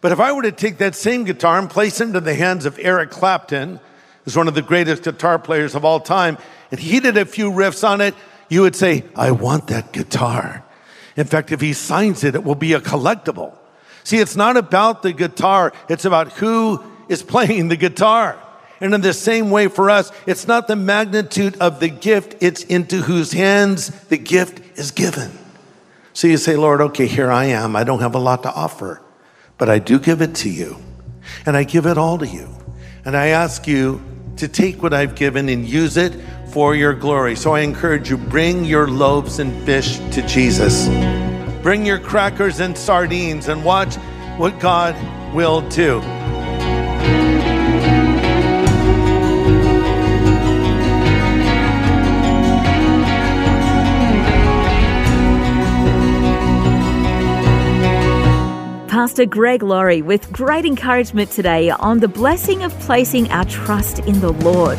But 0.00 0.12
if 0.12 0.20
I 0.20 0.32
were 0.32 0.42
to 0.42 0.52
take 0.52 0.78
that 0.78 0.94
same 0.94 1.24
guitar 1.24 1.58
and 1.58 1.70
place 1.70 2.00
it 2.00 2.04
into 2.04 2.20
the 2.20 2.34
hands 2.34 2.66
of 2.66 2.78
Eric 2.78 3.10
Clapton, 3.10 3.80
who's 4.24 4.36
one 4.36 4.48
of 4.48 4.54
the 4.54 4.62
greatest 4.62 5.02
guitar 5.02 5.38
players 5.38 5.74
of 5.74 5.84
all 5.84 6.00
time, 6.00 6.38
and 6.70 6.78
he 6.78 7.00
did 7.00 7.16
a 7.16 7.24
few 7.24 7.50
riffs 7.50 7.88
on 7.88 8.00
it, 8.00 8.14
you 8.48 8.62
would 8.62 8.76
say, 8.76 9.04
I 9.16 9.30
want 9.30 9.68
that 9.68 9.92
guitar. 9.92 10.64
In 11.16 11.26
fact, 11.26 11.52
if 11.52 11.60
he 11.60 11.72
signs 11.72 12.24
it, 12.24 12.34
it 12.34 12.44
will 12.44 12.54
be 12.54 12.72
a 12.72 12.80
collectible. 12.80 13.56
See, 14.02 14.18
it's 14.18 14.36
not 14.36 14.56
about 14.56 15.02
the 15.02 15.12
guitar, 15.12 15.72
it's 15.88 16.04
about 16.04 16.32
who 16.32 16.82
is 17.08 17.22
playing 17.22 17.68
the 17.68 17.76
guitar. 17.76 18.38
And 18.84 18.92
in 18.92 19.00
the 19.00 19.14
same 19.14 19.50
way 19.50 19.68
for 19.68 19.88
us, 19.88 20.12
it's 20.26 20.46
not 20.46 20.68
the 20.68 20.76
magnitude 20.76 21.56
of 21.56 21.80
the 21.80 21.88
gift, 21.88 22.36
it's 22.42 22.62
into 22.64 23.00
whose 23.00 23.32
hands 23.32 23.88
the 24.08 24.18
gift 24.18 24.78
is 24.78 24.90
given. 24.90 25.30
So 26.12 26.28
you 26.28 26.36
say, 26.36 26.56
Lord, 26.56 26.82
okay, 26.82 27.06
here 27.06 27.30
I 27.30 27.46
am. 27.46 27.76
I 27.76 27.84
don't 27.84 28.00
have 28.00 28.14
a 28.14 28.18
lot 28.18 28.42
to 28.42 28.52
offer, 28.52 29.00
but 29.56 29.70
I 29.70 29.78
do 29.78 29.98
give 29.98 30.20
it 30.20 30.34
to 30.34 30.50
you. 30.50 30.76
And 31.46 31.56
I 31.56 31.64
give 31.64 31.86
it 31.86 31.96
all 31.96 32.18
to 32.18 32.26
you. 32.26 32.46
And 33.06 33.16
I 33.16 33.28
ask 33.28 33.66
you 33.66 34.02
to 34.36 34.48
take 34.48 34.82
what 34.82 34.92
I've 34.92 35.14
given 35.14 35.48
and 35.48 35.66
use 35.66 35.96
it 35.96 36.12
for 36.50 36.74
your 36.74 36.92
glory. 36.92 37.36
So 37.36 37.54
I 37.54 37.60
encourage 37.60 38.10
you, 38.10 38.18
bring 38.18 38.66
your 38.66 38.86
loaves 38.86 39.38
and 39.38 39.64
fish 39.64 39.96
to 40.10 40.20
Jesus. 40.26 40.88
Bring 41.62 41.86
your 41.86 41.98
crackers 41.98 42.60
and 42.60 42.76
sardines 42.76 43.48
and 43.48 43.64
watch 43.64 43.94
what 44.36 44.60
God 44.60 44.94
will 45.34 45.62
do. 45.70 46.02
Pastor 59.14 59.26
Greg 59.26 59.62
Laurie 59.62 60.02
with 60.02 60.32
great 60.32 60.64
encouragement 60.64 61.30
today 61.30 61.70
on 61.70 62.00
the 62.00 62.08
blessing 62.08 62.64
of 62.64 62.76
placing 62.80 63.30
our 63.30 63.44
trust 63.44 64.00
in 64.00 64.20
the 64.20 64.32
Lord. 64.32 64.76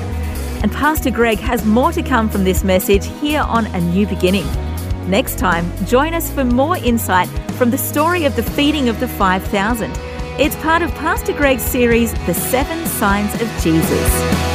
And 0.61 0.69
Pastor 0.73 1.09
Greg 1.09 1.37
has 1.37 1.63
more 1.63 1.93
to 1.93 2.03
come 2.03 2.27
from 2.27 2.43
this 2.43 2.61
message 2.61 3.05
here 3.21 3.39
on 3.39 3.65
A 3.67 3.79
New 3.79 4.05
Beginning. 4.05 4.45
Next 5.09 5.39
time, 5.39 5.65
join 5.85 6.13
us 6.13 6.29
for 6.29 6.43
more 6.43 6.75
insight 6.75 7.29
from 7.53 7.71
the 7.71 7.77
story 7.77 8.25
of 8.25 8.35
the 8.35 8.43
feeding 8.43 8.89
of 8.89 8.99
the 8.99 9.07
5,000. 9.07 9.89
It's 10.37 10.57
part 10.57 10.81
of 10.81 10.91
Pastor 10.95 11.31
Greg's 11.31 11.63
series, 11.63 12.13
The 12.25 12.33
Seven 12.33 12.85
Signs 12.87 13.33
of 13.35 13.47
Jesus. 13.63 14.54